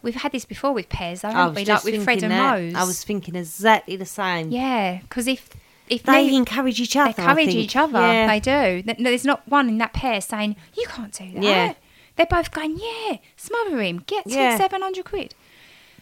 [0.03, 1.73] we've had this before with pairs, I haven't was we?
[1.73, 2.53] Like with Fred and that.
[2.55, 2.75] Rose.
[2.75, 4.51] I was thinking exactly the same.
[4.51, 5.49] Yeah, because if
[5.89, 7.59] if They me- encourage each other, They I encourage think.
[7.61, 7.99] each other.
[7.99, 8.27] Yeah.
[8.27, 8.83] They do.
[8.83, 11.43] Th- There's not one in that pair saying you can't do that.
[11.43, 11.73] Yeah.
[12.17, 14.59] They're both going, yeah, smother him, get Yeah.
[14.59, 15.35] seven hundred quid.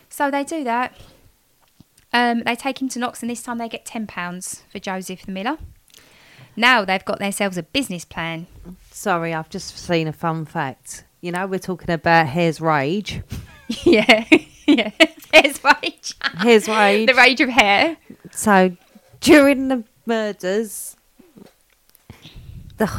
[0.08, 0.92] So they do that.
[2.12, 5.22] Um, they take him to Knox, and this time they get ten pounds for Joseph
[5.26, 5.58] the Miller.
[6.56, 8.46] Now they've got themselves a business plan.
[8.96, 11.04] Sorry, I've just seen a fun fact.
[11.20, 13.20] You know, we're talking about Hare's Rage.
[13.84, 14.24] yeah,
[14.66, 14.90] yeah.
[15.34, 16.14] Hair's rage.
[16.38, 17.06] Hare's Rage.
[17.10, 17.98] the rage of hair.
[18.30, 18.74] So,
[19.20, 20.96] during the murders,
[22.78, 22.90] the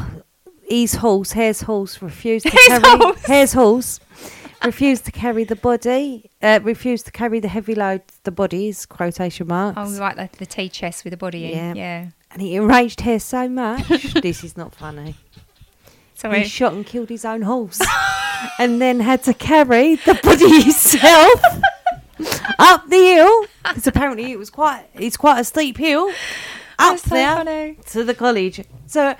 [0.70, 3.26] his horse, Hare's horse, refused to Hare's carry horse.
[3.26, 4.00] Hare's horse
[4.64, 8.04] refused to carry the body, uh, refused to carry the heavy load.
[8.22, 9.80] The bodies, quotation marks.
[9.82, 11.72] Oh, right, the, the tea chest with the body Yeah.
[11.72, 11.76] in.
[11.76, 12.08] Yeah.
[12.30, 13.88] And he enraged Hare so much.
[14.22, 15.16] this is not funny.
[16.18, 16.42] Sorry.
[16.42, 17.80] He shot and killed his own horse,
[18.60, 21.42] and then had to carry the body himself
[22.60, 26.12] up the hill because apparently it was quite it's quite a steep hill
[26.80, 27.78] up so there funny.
[27.92, 28.64] to the college.
[28.88, 29.16] So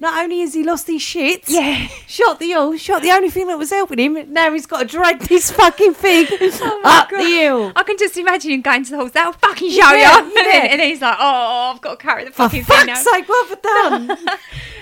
[0.00, 1.86] not only has he lost his shit, Yeah.
[2.06, 4.32] shot the hill, shot the only thing that was helping him.
[4.32, 7.18] Now he's got to drag this fucking thing Oh up God.
[7.20, 7.72] the hill.
[7.74, 9.12] I can just imagine him going to the horse.
[9.12, 10.24] That'll fucking show Yeah, you.
[10.26, 10.70] And, then, yeah.
[10.72, 13.10] and then he's like, "Oh, I've got to carry the For fucking thing now." fuck's
[13.10, 14.18] sake, what have I done?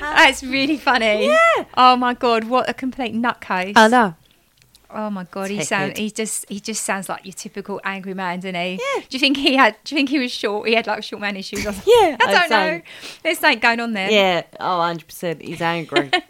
[0.00, 1.26] That's really funny.
[1.28, 1.64] Yeah.
[1.76, 3.72] Oh my god, what a complete nutcase.
[3.76, 4.14] I know.
[4.94, 5.98] Oh my god, he sounds.
[5.98, 6.48] He just.
[6.48, 8.72] He just sounds like your typical angry man, doesn't he?
[8.80, 9.00] Yeah.
[9.00, 9.76] Do you think he had?
[9.84, 10.68] Do you think he was short?
[10.68, 11.66] He had like short man issues.
[11.66, 11.72] Or?
[11.86, 12.80] Yeah, I don't know.
[13.22, 14.10] There's something going on there.
[14.10, 15.42] Yeah, oh, 100%.
[15.42, 16.10] He's angry.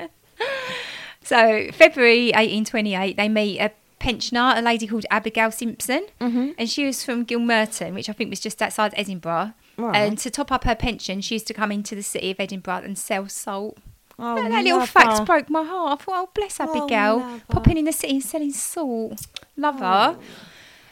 [1.22, 6.50] So February 1828, they meet a pensioner, a lady called Abigail Simpson, Mm-hmm.
[6.58, 9.54] and she was from Gilmerton, which I think was just outside Edinburgh.
[9.78, 9.96] Right.
[9.96, 12.82] And to top up her pension, she used to come into the city of Edinburgh
[12.84, 13.78] and sell salt.
[14.18, 15.24] Oh, that, that little fact her.
[15.24, 16.00] broke my heart.
[16.00, 17.40] I thought, oh, bless Oh, Abigail, her.
[17.48, 19.26] popping in the city and selling salt.
[19.56, 20.18] Love her.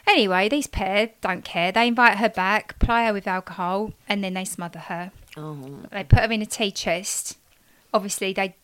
[0.07, 1.71] Anyway, these pair don't care.
[1.71, 5.11] They invite her back, ply her with alcohol, and then they smother her.
[5.37, 5.79] Oh.
[5.91, 7.37] They put her in a tea chest.
[7.93, 8.55] Obviously, they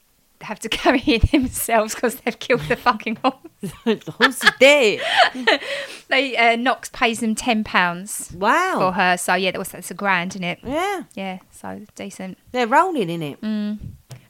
[0.41, 3.36] have to carry it themselves because they've killed the fucking horse.
[3.86, 5.00] the horse is dead.
[6.10, 8.32] they uh, Knox pays them ten pounds.
[8.36, 8.76] Wow.
[8.80, 10.60] For her, so yeah, that was that's a grand, isn't it?
[10.63, 11.04] Yeah.
[11.13, 12.38] Yeah, so decent.
[12.52, 13.41] They're rolling in it.
[13.41, 13.80] Mm.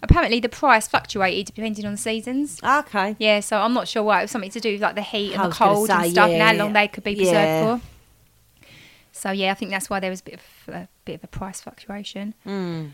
[0.10, 2.60] Apparently, the price fluctuated depending on the seasons.
[2.64, 3.16] Okay.
[3.20, 4.20] Yeah, so I'm not sure why.
[4.20, 6.30] It was something to do with like the heat and the cold say, and stuff,
[6.30, 7.78] and how yeah, long they could be preserved yeah.
[7.78, 7.82] for.
[9.12, 11.28] So yeah, I think that's why there was a bit of a bit of a
[11.28, 12.34] price fluctuation.
[12.46, 12.92] Mm.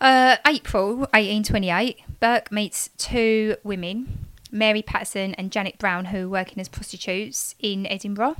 [0.00, 6.60] Uh, April 1828, Burke meets two women, Mary Patterson and Janet Brown, who are working
[6.60, 8.36] as prostitutes in Edinburgh.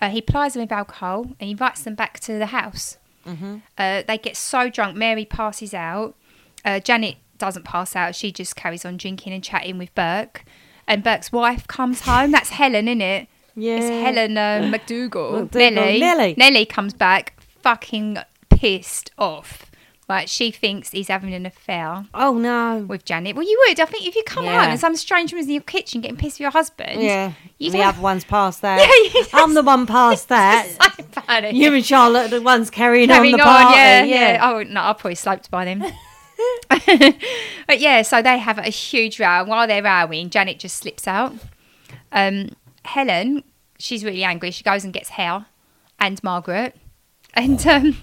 [0.00, 2.96] Uh, he plies them with alcohol and invites them back to the house.
[3.26, 3.58] Mm-hmm.
[3.78, 6.16] Uh, they get so drunk, Mary passes out.
[6.64, 10.44] Uh, Janet doesn't pass out, she just carries on drinking and chatting with Burke.
[10.86, 12.30] And Burke's wife comes home.
[12.32, 13.28] That's Helen, isn't it?
[13.54, 13.76] Yeah.
[13.76, 15.48] It's Helen uh, McDougal.
[15.50, 16.00] McDougal, Nellie.
[16.00, 16.34] Nellie.
[16.36, 18.18] Nellie comes back fucking
[18.50, 19.66] pissed off.
[20.08, 22.04] Like she thinks he's having an affair.
[22.12, 22.84] Oh no.
[22.88, 23.34] With Janet.
[23.36, 23.80] Well, you would.
[23.80, 24.60] I think if you come Yeah.
[24.62, 27.00] home and some strange woman's in your kitchen getting pissed with your husband.
[27.00, 27.32] Yeah.
[27.58, 28.78] You the don't- other one's past that.
[29.14, 30.66] Yeah, I'm the one past that.
[31.28, 31.54] it.
[31.54, 33.76] You and Charlotte are the ones carrying, Carrying on the on, party.
[33.78, 34.50] yeah, yeah.
[34.50, 35.82] Oh no, I'll probably sloped by them.
[37.66, 39.40] but yeah, so they have a huge row.
[39.40, 41.34] And while they're rowing, Janet just slips out.
[42.10, 42.50] Um,
[42.84, 43.44] Helen,
[43.78, 44.50] she's really angry.
[44.50, 45.46] She goes and gets Hare
[45.98, 46.76] and Margaret,
[47.34, 47.96] and um,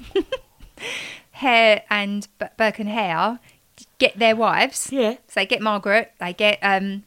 [1.32, 3.40] Hare and B- Burke and Hare
[3.98, 4.90] get their wives.
[4.92, 5.14] Yeah.
[5.28, 6.14] So they get Margaret.
[6.20, 7.04] They get um,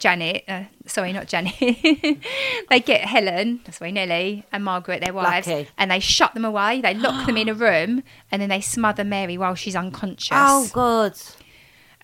[0.00, 0.44] Janet.
[0.48, 1.54] Uh, sorry, not Janet.
[1.60, 3.60] they get Helen.
[3.70, 5.68] Sorry, Nellie and Margaret, their wives, Lucky.
[5.78, 6.80] and they shut them away.
[6.80, 10.36] They lock them in a room, and then they smother Mary while she's unconscious.
[10.36, 11.12] Oh God.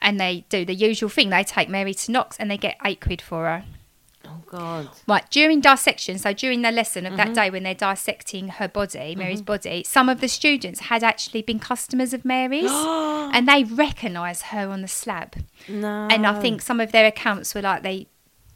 [0.00, 1.30] And they do the usual thing.
[1.30, 3.64] They take Mary to Knox, and they get eight quid for her.
[4.28, 4.88] Oh God.
[5.06, 7.16] Right, during dissection, so during the lesson of Mhm.
[7.16, 11.42] that day when they're dissecting her body, Mary's body, some of the students had actually
[11.42, 12.70] been customers of Mary's
[13.34, 15.36] and they recognised her on the slab.
[15.68, 16.08] No.
[16.10, 18.06] And I think some of their accounts were like they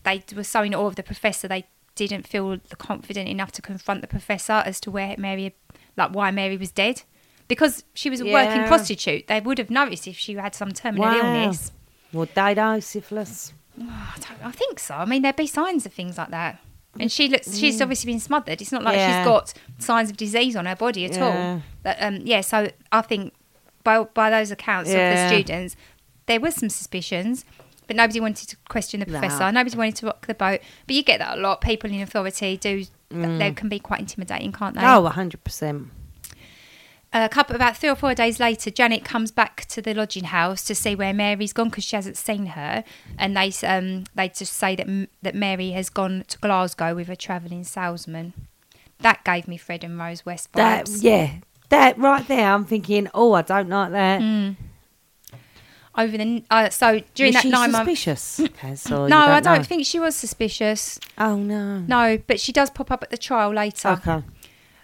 [0.02, 4.00] they were so in awe of the professor they didn't feel confident enough to confront
[4.00, 5.54] the professor as to where Mary
[5.96, 7.02] like why Mary was dead.
[7.48, 11.06] Because she was a working prostitute, they would have noticed if she had some terminal
[11.08, 11.16] Wow.
[11.18, 11.72] illness.
[12.12, 13.52] Would they know syphilis?
[13.90, 14.94] I, don't- I think so.
[14.94, 16.58] I mean, there'd be signs of things like that.
[16.98, 17.82] And she looks, she's Mm.
[17.82, 18.60] obviously been smothered.
[18.60, 19.20] It's not like Yeah.
[19.20, 21.24] she's got signs of disease on her body at Yeah.
[21.54, 21.62] all.
[21.84, 23.32] But, um, yeah, so I think
[23.84, 25.76] by, by those accounts of the students,
[26.26, 27.44] there was some suspicions,
[27.86, 29.18] but nobody wanted to question the No.
[29.20, 29.50] professor.
[29.52, 30.60] Nobody wanted to rock the boat.
[30.86, 31.60] But you get that a lot.
[31.60, 33.38] People in authority do, Mm.
[33.38, 34.82] they can be quite intimidating, can't they?
[34.84, 35.90] Oh, 100%.
[37.12, 40.62] A couple about three or four days later, Janet comes back to the lodging house
[40.64, 42.84] to see where Mary's gone because she hasn't seen her,
[43.18, 44.86] and they um they just say that
[45.22, 48.32] that Mary has gone to Glasgow with a travelling salesman.
[49.00, 51.36] That gave me Fred and Rose West That, yeah.
[51.70, 54.20] That right there, I'm thinking, oh, I don't like that.
[54.20, 54.56] Mm.
[55.96, 57.90] Over the uh, so during that nine months.
[58.00, 58.40] suspicious?
[58.92, 59.62] Or you No, I don't know?
[59.64, 61.00] think she was suspicious.
[61.18, 61.78] Oh no.
[61.80, 63.88] No, but she does pop up at the trial later.
[63.88, 64.22] Okay.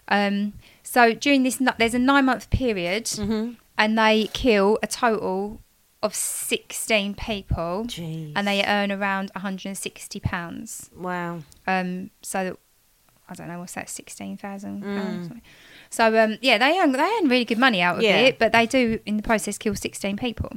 [0.08, 0.54] Um,
[0.86, 3.52] so during this, there's a nine month period, Mm-hmm.
[3.76, 5.60] and they kill a total
[6.02, 8.32] of 16 people, Jeez.
[8.36, 10.88] and they earn around 160 pounds.
[10.96, 11.40] Wow.
[11.66, 12.56] Um, so
[13.28, 14.96] I don't know what's that, 16,000 Mm.
[15.02, 15.30] pounds.
[15.90, 18.18] So um, yeah, they earn they earn really good money out of Yeah.
[18.18, 20.50] it, but they do in the process kill 16 people.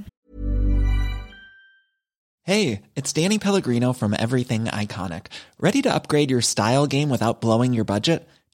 [2.43, 5.27] Hey, it's Danny Pellegrino from Everything Iconic.
[5.59, 8.27] Ready to upgrade your style game without blowing your budget?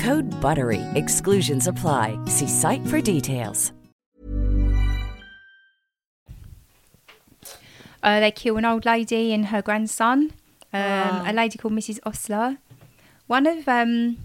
[0.00, 0.80] Code BUTTERY.
[0.94, 2.18] Exclusions apply.
[2.26, 3.72] See site for details.
[8.02, 10.32] Uh, they kill an old lady and her grandson,
[10.72, 11.24] um, Ah.
[11.26, 11.98] a lady called Mrs.
[12.06, 12.56] Ostler.
[13.26, 14.16] One of um,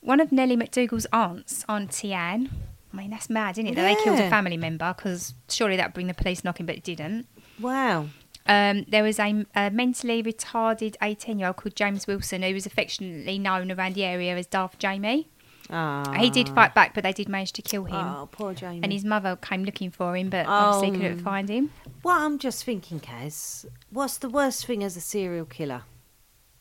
[0.00, 2.50] one of Nellie McDougall's aunts, Auntie Anne.
[2.92, 3.74] I mean, that's mad, isn't it?
[3.76, 6.76] That they killed a family member because surely that would bring the police knocking, but
[6.76, 7.26] it didn't.
[7.60, 8.08] Wow.
[8.48, 12.66] Um, there was a, a mentally retarded 18 year old called James Wilson who was
[12.66, 15.28] affectionately known around the area as Daft Jamie.
[15.68, 16.12] Ah.
[16.16, 17.96] He did fight back, but they did manage to kill him.
[17.96, 18.80] Oh, poor Jamie.
[18.84, 21.00] And his mother came looking for him, but obviously Oh.
[21.00, 21.70] couldn't find him.
[22.04, 25.82] Well, I'm just thinking, Kaz, what's the worst thing as a serial killer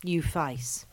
[0.03, 0.85] you face?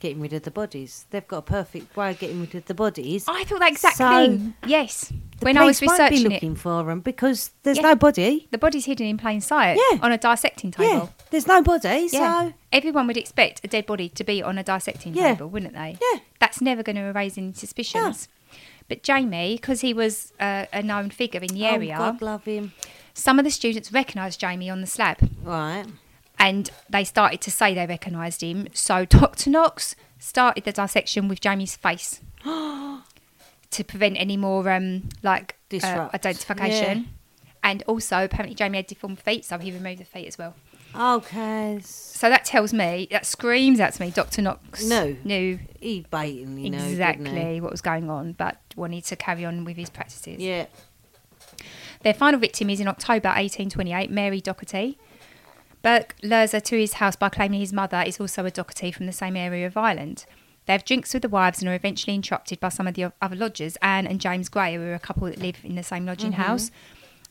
[0.00, 1.04] Getting rid of the bodies.
[1.10, 3.26] They've got a perfect way of getting rid of the bodies.
[3.28, 4.54] I thought that exact So, thing.
[4.66, 5.12] Yes.
[5.40, 7.82] When I was won't be looking it, for them because there's Yeah.
[7.82, 8.48] no body.
[8.50, 9.98] the body's hidden in plain sight Yeah.
[10.02, 10.90] on a dissecting table.
[10.90, 12.46] Yeah, there's no body, Yeah.
[12.48, 15.34] so Everyone would expect a dead body to be on a dissecting Yeah.
[15.34, 15.98] table, wouldn't they?
[16.00, 16.20] Yeah.
[16.38, 18.28] That's never going to erase any suspicions.
[18.88, 22.44] But Jamie, because he was uh, a known figure in the Oh, area, God love
[22.44, 22.72] him.
[23.12, 25.18] some of the students recognised Jamie on the slab.
[25.42, 25.84] Right.
[26.40, 28.66] And they started to say they recognised him.
[28.72, 29.50] So Dr.
[29.50, 37.10] Knox started the dissection with Jamie's face to prevent any more um, like uh, identification.
[37.62, 40.54] And also, apparently, Jamie had deformed feet, so he removed the feet as well.
[40.98, 41.78] Okay.
[41.84, 44.42] So that tells me, that screams out to me, Dr.
[44.42, 45.14] Knox No.
[45.24, 46.90] knew He blatantly knew, didn't he?
[46.92, 50.38] exactly what was going on, but wanted to carry on with his practices.
[50.40, 50.66] Yeah.
[52.02, 54.98] Their final victim is in October 1828, Mary Doherty.
[55.82, 59.06] Burke lures her to his house by claiming his mother is also a Doherty from
[59.06, 60.26] the same area of Ireland.
[60.66, 63.34] They have drinks with the wives and are eventually interrupted by some of the other
[63.36, 66.32] lodgers, Anne and James Gray, who are a couple that live in the same lodging
[66.32, 66.36] Mhm.
[66.36, 66.70] house.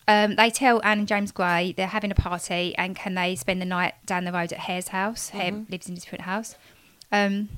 [0.07, 3.62] Um, they tell Anne and James Gray they're having a party and can they spend
[3.62, 5.29] the night down the road at Hare's house.
[5.29, 5.69] Hare Mhm.
[5.69, 6.55] lives in a different house.
[7.12, 7.49] Um,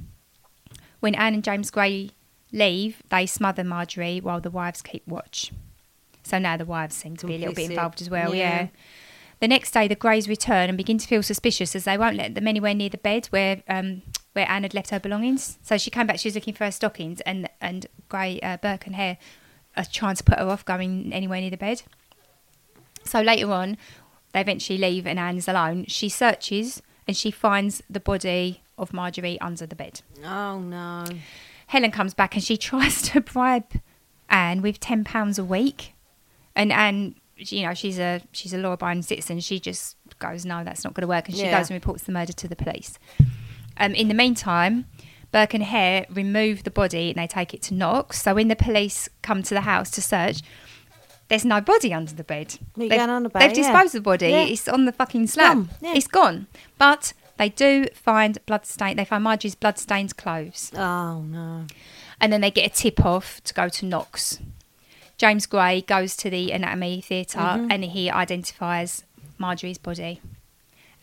[1.00, 2.10] when Anne and James Gray
[2.52, 5.52] leave, they smother Marjorie while the wives keep watch.
[6.24, 8.64] So now the wives seem to be a little bit involved as well, Yeah.
[8.64, 8.68] yeah.
[9.42, 12.36] The next day, the Grays return and begin to feel suspicious as they won't let
[12.36, 15.58] them anywhere near the bed where um, where Anne had left her belongings.
[15.64, 18.86] So she came back, she was looking for her stockings, and and Gray, uh, Burke,
[18.86, 19.18] and Hare
[19.76, 21.82] are trying to put her off going anywhere near the bed.
[23.04, 23.78] So later on,
[24.32, 25.86] they eventually leave and Anne's alone.
[25.88, 30.02] She searches and she finds the body of Marjorie under the bed.
[30.24, 31.06] Oh no.
[31.66, 33.82] Helen comes back and she tries to bribe
[34.30, 35.96] Anne with ten pounds a week,
[36.56, 37.16] and Anne,
[37.50, 39.40] you know, she's a she's a law-abiding citizen.
[39.40, 41.58] She just goes, no, that's not going to work, and she Yeah.
[41.58, 42.98] goes and reports the murder to the police.
[43.78, 44.86] Um, in the meantime,
[45.32, 48.22] Burke and Hare remove the body and they take it to Knox.
[48.22, 50.42] So when the police come to the house to search,
[51.30, 52.58] there's no body under the bed.
[52.76, 53.34] What are you They've, about?
[53.40, 53.56] they've Yeah.
[53.56, 54.30] disposed of the body.
[54.30, 54.44] Yeah.
[54.44, 55.70] It's on the fucking slab.
[55.82, 56.48] It's gone.
[56.78, 58.98] But they do find blood stain.
[58.98, 60.72] They find Margie's blood-stained clothes.
[60.76, 61.66] Oh no.
[62.20, 64.40] And then they get a tip off to go to Knox.
[65.22, 67.68] James Gray goes to the anatomy theater Mhm.
[67.72, 69.04] and he identifies
[69.38, 70.20] Marjorie's body.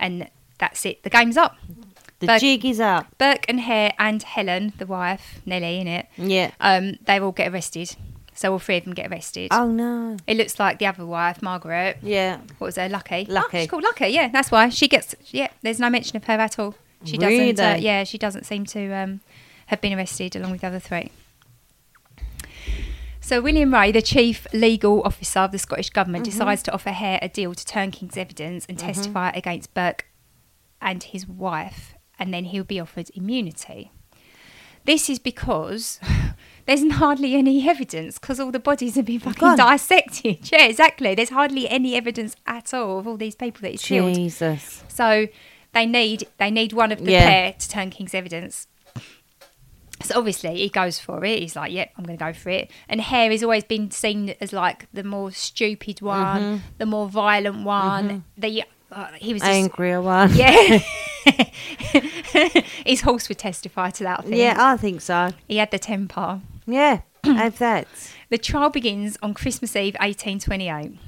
[0.00, 0.28] And
[0.58, 1.04] that's it.
[1.04, 1.56] The game's up.
[2.18, 3.06] The jig is up.
[3.16, 6.06] Burke and Hare and Helen, the wife, Nellie, in it.
[6.16, 6.50] Yeah.
[6.60, 7.94] Um, they all get arrested.
[8.34, 9.48] So all three of them get arrested.
[9.52, 10.16] Oh no.
[10.26, 11.98] It looks like the other wife, Margaret.
[12.02, 12.38] Yeah.
[12.58, 12.88] What was her?
[12.88, 13.24] Lucky.
[13.30, 13.60] Oh, Lucky.
[13.60, 14.08] she's called Lucky.
[14.08, 15.14] Yeah, that's why she gets.
[15.30, 16.74] Yeah, there's no mention of her at all.
[17.04, 17.60] She doesn't.
[17.60, 17.80] Uh, Really?
[17.84, 19.20] yeah, she doesn't seem to um,
[19.66, 21.12] have been arrested along with the other three.
[23.28, 26.30] So William Rae, the chief legal officer of the Scottish government, Mhm.
[26.30, 28.86] decides to offer Hare a deal to turn King's evidence and Mhm.
[28.86, 30.06] testify against Burke
[30.80, 33.90] and his wife, and then he'll be offered immunity.
[34.86, 36.00] This is because
[36.64, 39.58] there's hardly any evidence because all the bodies have been fucking Gone.
[39.58, 40.48] dissected.
[40.50, 41.14] Yeah, exactly.
[41.14, 44.14] There's hardly any evidence at all of all these people that he's killed.
[44.14, 44.84] Jesus.
[44.88, 45.26] So
[45.74, 47.26] they need they need one of the Yeah.
[47.28, 48.68] pair to turn King's evidence.
[50.02, 51.40] So obviously he goes for it.
[51.40, 54.34] He's like, "Yep, I'm going to go for it." And Hare has always been seen
[54.40, 56.60] as like the more stupid one, Mhm.
[56.78, 58.08] the more violent one.
[58.08, 58.22] Mhm.
[58.36, 60.34] The uh, he was just- one.
[60.34, 60.78] Yeah,
[62.86, 64.20] his horse would testify to that.
[64.20, 64.36] I think.
[64.36, 65.30] Yeah, I think so.
[65.46, 66.40] he had the temper.
[66.66, 67.86] Yeah, I have that.
[68.30, 70.98] The trial begins on Christmas Eve, 1828.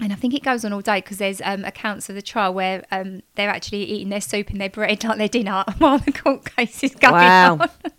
[0.00, 2.52] And I think it goes on all day because there's um, accounts of the trial
[2.52, 6.10] where um, they're actually eating their soup and their bread like their dinner while the
[6.12, 7.58] court case is going Wow.
[7.60, 7.70] on.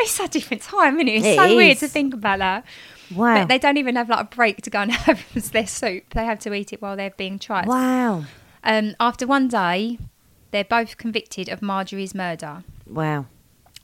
[0.00, 1.16] it's a different time, isn't it?
[1.16, 2.64] It's It so weird to think about that.
[3.14, 3.34] Wow.
[3.36, 6.04] But they don't even have like a break to go and have their soup.
[6.12, 7.66] They have to eat it while they're being tried.
[7.66, 8.24] Wow.
[8.62, 9.98] Um, after one day,
[10.50, 12.64] they're both convicted of Marjorie's murder.
[12.86, 13.24] Wow.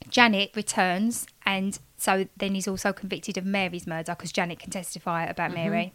[0.09, 5.23] Janet returns, and so then he's also convicted of Mary's murder because Janet can testify
[5.25, 5.55] about Mhm.
[5.55, 5.93] Mary.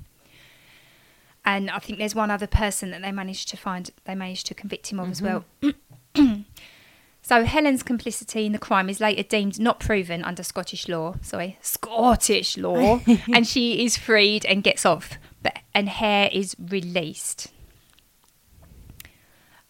[1.45, 4.55] And I think there's one other person that they managed to find, they managed to
[4.55, 5.45] convict him of as well.
[7.23, 11.15] so Helen's complicity in the crime is later deemed not proven under Scottish law.
[11.23, 13.01] Sorry, Scottish law,
[13.33, 15.19] and she is freed and gets off.
[15.43, 17.49] But and Hare is released.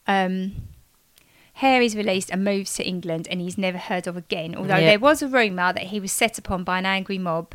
[0.06, 0.52] Um,
[1.54, 4.54] Hare is released and moves to England, and he's never heard of again.
[4.56, 4.90] Although Yep.
[4.90, 7.54] there was a rumour that he was set upon by an angry mob,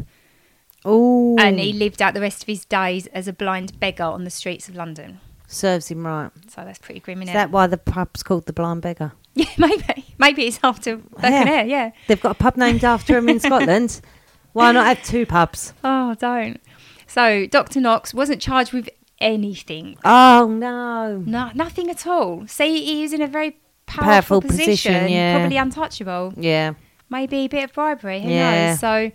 [0.86, 1.36] Oh.
[1.40, 4.30] and he lived out the rest of his days as a blind beggar on the
[4.30, 5.20] streets of London.
[5.48, 6.32] serves him right.
[6.48, 7.52] So that's pretty grim, Is isn't that it?
[7.52, 9.14] why the pub's called the Blind Beggar?
[9.38, 10.06] Yeah, maybe.
[10.18, 11.92] Maybe it's after Burke and Hare, yeah.
[12.08, 14.00] They've got a pub named after him in Scotland.
[14.54, 15.74] Why not have two pubs?
[15.84, 16.62] Oh, don't.
[17.06, 17.82] So Dr.
[17.82, 19.98] Knox wasn't charged with anything.
[20.06, 21.22] Oh no.
[21.26, 22.48] No, nothing at all.
[22.48, 23.58] See, he was in a very
[23.88, 24.06] powerful,
[24.40, 25.38] Powerful position, position, yeah.
[25.38, 26.34] probably untouchable.
[26.38, 26.74] Yeah.
[27.10, 28.22] Maybe a bit of bribery.
[28.22, 28.70] Who Yeah.
[28.70, 28.80] knows?
[28.80, 29.12] So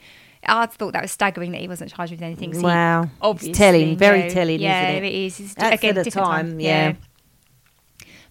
[0.47, 2.53] I thought that was staggering that he wasn't charged with anything.
[2.55, 3.03] he Wow.
[3.03, 4.31] It's obviously, telling, very knew.
[4.31, 5.09] telling, yeah, isn't it?
[5.09, 5.41] it is.
[5.41, 6.95] It's That's again at the different time, yeah.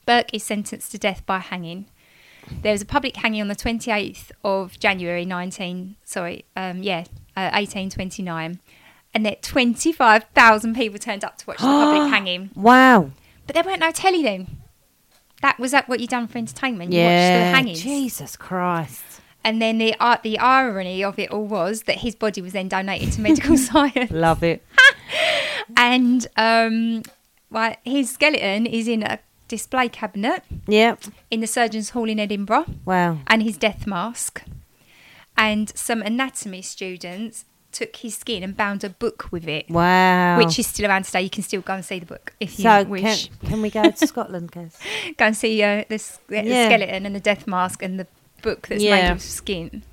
[0.05, 1.86] Burke is sentenced to death by hanging.
[2.64, 7.01] There was a public hanging on the 28th of January 19, sorry, um, yeah,
[7.38, 8.60] uh, 1829.
[9.14, 12.49] And that 25,000 people turned up to watch the public hanging.
[12.55, 13.12] Wow.
[13.45, 14.57] But there weren't no telly then.
[15.41, 16.91] That was that what you done for entertainment.
[16.91, 17.05] You Yeah.
[17.05, 17.82] watched the hangings.
[17.84, 19.01] Jesus Christ.
[19.43, 22.67] And then the art, the irony of it all was that his body was then
[22.67, 24.11] donated to medical science.
[24.11, 24.63] Love it.
[25.77, 27.03] And um,
[27.51, 31.03] right, his skeleton is in a display cabinet Yep.
[31.29, 32.65] in the surgeon's hall in Edinburgh.
[32.85, 33.19] Wow.
[33.27, 34.41] And his death mask.
[35.37, 39.69] And some anatomy students took his skin and bound a book with it.
[39.69, 40.37] Wow.
[40.39, 41.21] Which is still around today.
[41.21, 43.27] You can still go and see the book if you So wish.
[43.41, 44.75] can, can we go to Scotland, guys?
[45.17, 46.65] go and see uh, the, the Yeah.
[46.65, 48.07] skeleton and the death mask and the
[48.41, 49.83] book that's made of skin.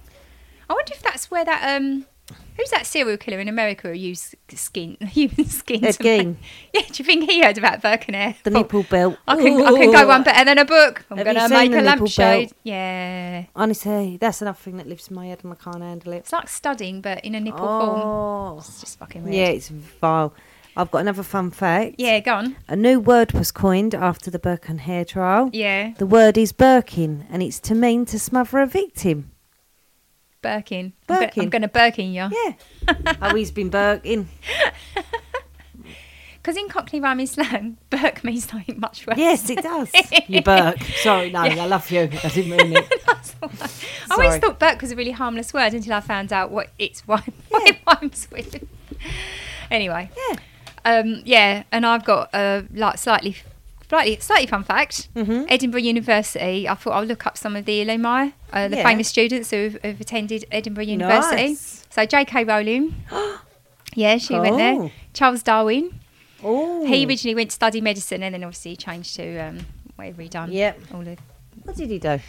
[0.68, 2.07] I wonder if that's where that um,
[2.57, 5.84] who's that serial killer in America who used skin, human skin?
[5.84, 6.36] Ed to make- Gein.
[6.74, 8.34] Yeah, do you think he heard about Burke and Hare?
[8.42, 9.16] The nipple belt.
[9.28, 11.05] I can, I can go one better than a book.
[11.11, 12.53] I'm Have going you to seen make a lampshade.
[12.64, 13.44] Yeah.
[13.55, 16.16] Honestly, that's another thing that lives in my head and I can't handle it.
[16.16, 17.86] It's like studying, but in a nipple Oh.
[18.49, 18.59] form.
[18.59, 19.36] It's just fucking weird.
[19.36, 20.34] Yeah, it's vile.
[20.77, 21.95] I've got another fun fact.
[21.99, 22.57] Yeah, go on.
[22.68, 25.49] A new word was coined after the Burke and Hare trial.
[25.53, 25.95] Yeah.
[25.97, 29.31] The word is Burking, and it's to mean to smother a victim.
[30.43, 30.93] Burking.
[31.09, 31.43] I'm go- Burking.
[31.45, 32.29] I'm going to Birkin you.
[32.31, 33.16] Yeah.
[33.22, 34.29] oh, he's been Birkin.
[36.43, 39.18] Because in Cockney rhyming slang, Burke means something much worse.
[39.18, 39.91] Yes, it does.
[40.29, 40.81] you Burke.
[41.03, 41.64] Sorry, no, Yeah.
[41.64, 42.03] I love you.
[42.03, 43.03] I didn't mean it.
[43.09, 47.01] I always thought Burke was a really harmless word until I found out what it's
[47.01, 48.62] what it rhymes with.
[49.72, 50.09] Anyway.
[50.16, 50.37] Yeah.
[50.87, 53.37] Um, yeah, and I've got a like slightly,
[53.89, 55.09] slightly, slightly fun fact.
[55.14, 55.47] Mm-hmm.
[55.49, 56.68] Edinburgh University.
[56.68, 58.84] I thought I'll look up some of the alumni, uh, the Yeah.
[58.89, 61.49] famous students who've, who've attended Edinburgh University.
[61.49, 61.84] Nice.
[61.91, 62.45] So J.K.
[62.45, 62.95] Rowling.
[63.95, 64.93] yeah, she went there.
[65.12, 65.99] Charles Darwin.
[66.45, 66.84] Oh.
[66.87, 69.66] He originally went to study medicine and then obviously changed to um,
[69.97, 70.53] whatever he done.
[70.53, 70.80] Yep.
[70.95, 71.16] All the
[71.64, 72.20] What did he do?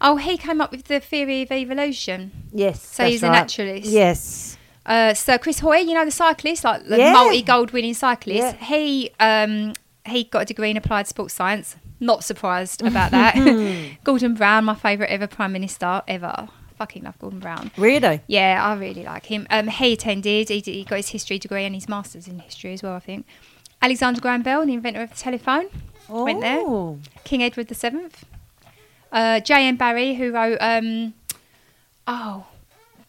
[0.00, 2.30] Oh, he came up with the theory of evolution.
[2.52, 2.80] Yes.
[2.86, 3.32] So he's a right.
[3.40, 3.86] naturalist.
[3.88, 4.58] Yes.
[4.86, 7.12] Uh, so Chris Hoy, you know the cyclist, like the Yeah.
[7.12, 8.38] multi-gold winning cyclist.
[8.38, 8.52] Yeah.
[8.64, 9.72] He um,
[10.06, 11.76] he got a degree in applied sports science.
[12.00, 13.34] Not surprised about that.
[14.04, 16.48] Gordon Brown, my favourite ever prime minister ever.
[16.76, 17.70] Fucking love Gordon Brown.
[17.78, 18.20] Really?
[18.26, 19.46] Yeah, I really like him.
[19.48, 20.48] Um, he attended.
[20.48, 22.94] He, did- he got his history degree and his masters in history as well.
[22.94, 23.26] I think.
[23.80, 25.66] Alexander Graham Bell, the inventor of the telephone,
[26.08, 26.58] went there.
[26.60, 26.98] Oh.
[27.22, 28.24] King Edward the Seventh.
[29.12, 29.66] Uh, J.
[29.68, 29.76] M.
[29.76, 31.14] Barrie, who wrote um,
[32.08, 32.46] oh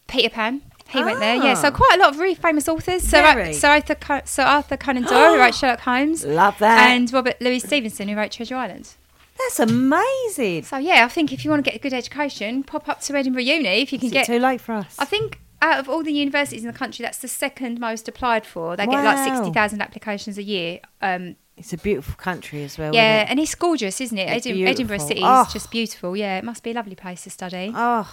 [0.06, 0.62] Peter Pan.
[0.88, 1.36] He went there.
[1.36, 1.70] Yeah, so Ah.
[1.72, 3.02] quite a lot of really famous authors.
[3.04, 3.52] Very.
[3.52, 3.96] Sir Arthur,
[4.42, 6.90] Arthur Conan Doyle, who wrote Sherlock Holmes, Love that.
[6.90, 8.90] and Robert Louis Stevenson, who wrote Treasure Island.
[9.38, 10.62] That's amazing.
[10.64, 13.14] So yeah, I think if you want to get a good education, pop up to
[13.16, 14.26] Edinburgh Uni if you can Is it get.
[14.26, 14.94] too late for us?
[14.98, 18.46] I think out of all the universities in the country, that's the second most applied
[18.46, 18.76] for.
[18.76, 20.80] They get like sixty thousand applications a year.
[21.02, 22.94] Um, It's a beautiful country as well.
[22.94, 23.30] yeah, it?
[23.30, 24.28] and it's gorgeous, isn't it?
[24.46, 24.98] Edinburgh.
[24.98, 25.42] City Oh.
[25.42, 26.16] is just beautiful.
[26.16, 27.72] Yeah, it must be a lovely place to study.
[27.74, 28.06] Oh,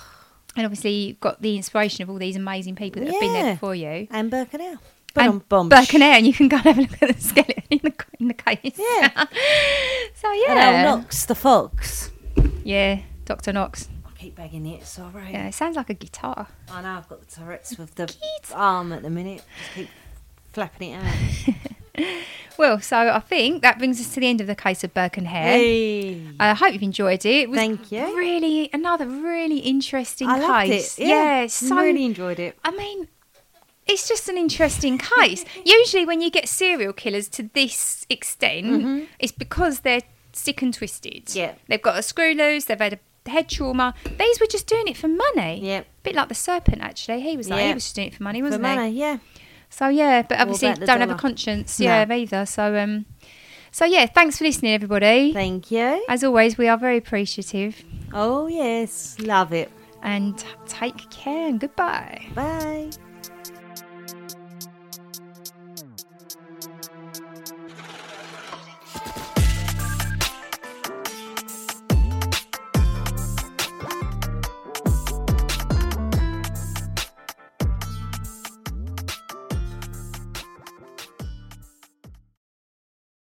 [0.56, 3.46] And obviously, you've got the inspiration of all these amazing people that have been there
[3.46, 3.54] Yeah.
[3.54, 4.08] before you.
[4.12, 4.78] and Birkenau.
[5.16, 5.70] But and on bomb.
[5.70, 8.28] Birkenhead, and you can go and have a look at the skeleton in the, in
[8.30, 8.76] the case.
[8.78, 9.10] Yeah.
[10.16, 10.84] so, And yeah.
[10.94, 12.12] old Knox the fox.
[12.64, 13.54] Yeah, Dr.
[13.54, 13.90] Knox.
[14.06, 14.86] I keep bagging it.
[14.86, 15.32] Sorry.
[15.32, 16.48] Yeah, it sounds like a guitar.
[16.72, 18.12] I know I've got the Tourette's with the
[18.56, 19.44] arm at the minute.
[19.60, 19.90] Just keep
[20.52, 21.56] flapping it out.
[22.56, 25.18] Well, so I think that brings us to the end of the case of Burke
[25.18, 25.58] and Hare.
[25.58, 26.22] Hey.
[26.40, 27.36] I hope you've enjoyed it.
[27.36, 28.16] it was Thank you.
[28.16, 31.00] Really, another really interesting I loved case.
[31.00, 31.08] it.
[31.08, 32.56] Yeah, so really enjoyed it.
[32.64, 33.08] I mean,
[33.88, 35.44] it's just an interesting case.
[35.66, 39.08] Usually, when you get serial killers to this extent, Mhm.
[39.18, 41.34] it's because they're sick and twisted.
[41.34, 41.54] Yeah.
[41.68, 43.96] They've got a screw loose, they've had a head trauma.
[44.20, 45.60] These were just doing it for money.
[45.64, 45.84] Yeah.
[46.04, 47.22] bit like the serpent, actually.
[47.22, 49.00] He was like, he was just doing it for money, wasn't money, he?
[49.00, 49.18] yeah.
[49.74, 51.16] So, yeah, but obviously don't have a dollar.
[51.16, 51.86] conscience, No.
[51.88, 52.46] yeah, either.
[52.46, 53.06] So, um,
[53.72, 55.34] so yeah, thanks for listening, everybody.
[55.34, 56.06] Thank you.
[56.08, 57.84] As always, we are very appreciative.
[58.14, 59.18] Oh, yes.
[59.20, 59.72] Love it.
[60.04, 62.28] And take care and goodbye.
[62.36, 62.92] Bye.